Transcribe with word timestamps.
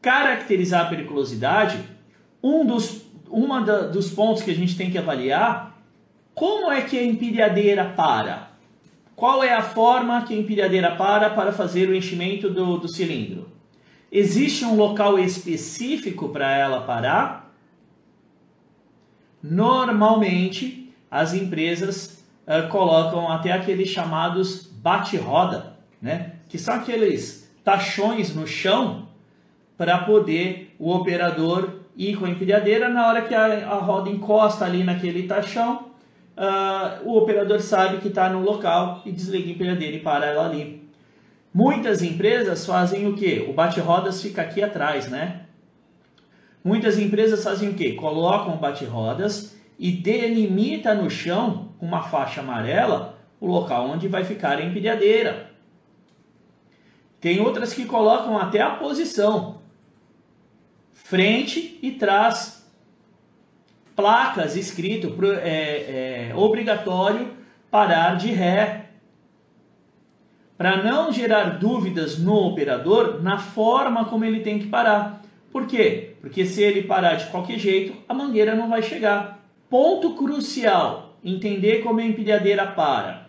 caracterizar 0.00 0.86
a 0.86 0.88
periculosidade, 0.88 1.78
um 2.42 2.64
dos, 2.64 3.02
uma 3.28 3.60
da, 3.60 3.82
dos 3.82 4.10
pontos 4.10 4.42
que 4.42 4.50
a 4.50 4.54
gente 4.54 4.76
tem 4.76 4.90
que 4.90 4.98
avaliar, 4.98 5.78
como 6.34 6.72
é 6.72 6.82
que 6.82 6.98
a 6.98 7.04
empilhadeira 7.04 7.84
para? 7.84 8.50
Qual 9.14 9.44
é 9.44 9.52
a 9.52 9.62
forma 9.62 10.22
que 10.22 10.32
a 10.32 10.36
empilhadeira 10.38 10.96
para 10.96 11.28
para 11.28 11.52
fazer 11.52 11.88
o 11.88 11.94
enchimento 11.94 12.48
do, 12.48 12.78
do 12.78 12.88
cilindro? 12.88 13.50
Existe 14.10 14.64
um 14.64 14.74
local 14.74 15.18
específico 15.18 16.30
para 16.30 16.56
ela 16.56 16.80
parar? 16.80 17.54
Normalmente, 19.42 20.92
as 21.10 21.34
empresas 21.34 22.24
uh, 22.46 22.68
colocam 22.70 23.30
até 23.30 23.52
aqueles 23.52 23.90
chamados 23.90 24.66
bate-roda, 24.66 25.76
né? 26.00 26.36
que 26.48 26.58
são 26.58 26.74
aqueles 26.74 27.52
tachões 27.62 28.34
no 28.34 28.46
chão 28.46 29.09
para 29.80 29.96
poder 29.96 30.76
o 30.78 30.94
operador 30.94 31.80
ir 31.96 32.14
com 32.18 32.26
a 32.26 32.28
empilhadeira. 32.28 32.90
Na 32.90 33.08
hora 33.08 33.22
que 33.22 33.34
a, 33.34 33.66
a 33.66 33.76
roda 33.76 34.10
encosta 34.10 34.66
ali 34.66 34.84
naquele 34.84 35.22
tachão, 35.22 35.86
uh, 36.36 37.08
o 37.08 37.16
operador 37.16 37.60
sabe 37.60 37.96
que 37.96 38.08
está 38.08 38.28
no 38.28 38.42
local 38.42 39.00
e 39.06 39.10
desliga 39.10 39.48
a 39.48 39.52
empilhadeira 39.52 39.96
e 39.96 40.00
para 40.00 40.26
ela 40.26 40.44
ali. 40.44 40.86
Muitas 41.52 42.02
empresas 42.02 42.66
fazem 42.66 43.08
o 43.08 43.14
que? 43.14 43.46
O 43.48 43.54
bate-rodas 43.54 44.20
fica 44.20 44.42
aqui 44.42 44.62
atrás, 44.62 45.08
né? 45.08 45.46
Muitas 46.62 46.98
empresas 46.98 47.42
fazem 47.42 47.70
o 47.70 47.74
que? 47.74 47.94
Colocam 47.94 48.58
bate-rodas 48.58 49.58
e 49.78 49.90
delimita 49.90 50.94
no 50.94 51.08
chão, 51.08 51.70
com 51.78 51.86
uma 51.86 52.02
faixa 52.02 52.42
amarela, 52.42 53.18
o 53.40 53.46
local 53.46 53.88
onde 53.88 54.08
vai 54.08 54.24
ficar 54.24 54.58
a 54.58 54.62
empilhadeira. 54.62 55.48
Tem 57.18 57.40
outras 57.40 57.72
que 57.72 57.86
colocam 57.86 58.36
até 58.36 58.60
a 58.60 58.72
posição, 58.72 59.58
frente 61.10 61.76
e 61.82 61.90
trás 61.90 62.64
placas 63.96 64.54
escrito 64.54 65.12
é, 65.42 66.28
é 66.30 66.34
obrigatório 66.36 67.32
parar 67.68 68.16
de 68.16 68.28
ré. 68.28 68.90
Para 70.56 70.84
não 70.84 71.10
gerar 71.10 71.58
dúvidas 71.58 72.16
no 72.16 72.34
operador 72.34 73.20
na 73.20 73.38
forma 73.38 74.04
como 74.04 74.24
ele 74.24 74.38
tem 74.38 74.60
que 74.60 74.68
parar. 74.68 75.22
Por 75.50 75.66
quê? 75.66 76.14
Porque 76.20 76.46
se 76.46 76.62
ele 76.62 76.82
parar 76.82 77.14
de 77.14 77.26
qualquer 77.26 77.58
jeito, 77.58 77.92
a 78.08 78.14
mangueira 78.14 78.54
não 78.54 78.68
vai 78.68 78.80
chegar. 78.80 79.44
Ponto 79.68 80.14
crucial: 80.14 81.18
entender 81.24 81.82
como 81.82 81.98
a 81.98 82.04
empilhadeira 82.04 82.68
para. 82.68 83.28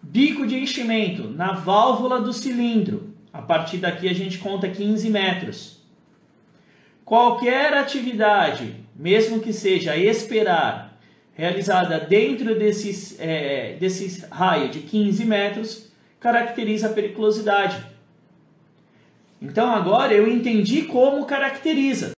Bico 0.00 0.46
de 0.46 0.56
enchimento 0.56 1.28
na 1.28 1.52
válvula 1.52 2.18
do 2.18 2.32
cilindro. 2.32 3.12
A 3.30 3.42
partir 3.42 3.76
daqui 3.76 4.08
a 4.08 4.14
gente 4.14 4.38
conta 4.38 4.70
15 4.70 5.10
metros. 5.10 5.77
Qualquer 7.08 7.72
atividade 7.72 8.84
mesmo 8.94 9.40
que 9.40 9.50
seja 9.50 9.96
esperar, 9.96 11.00
realizada 11.32 11.98
dentro 11.98 12.54
desses, 12.54 13.18
é, 13.18 13.78
desse 13.80 14.26
raio 14.30 14.68
de 14.68 14.80
15 14.80 15.24
metros, 15.24 15.90
caracteriza 16.20 16.88
a 16.88 16.92
periculosidade. 16.92 17.82
Então 19.40 19.70
agora 19.70 20.12
eu 20.12 20.28
entendi 20.28 20.82
como 20.82 21.24
caracteriza. 21.24 22.10